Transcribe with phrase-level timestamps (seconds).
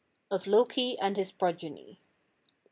[0.31, 1.99] OF LOKI AND HIS PROGENY.
[2.01, 2.05] 34.